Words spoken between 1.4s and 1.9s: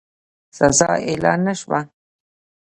نه شوه.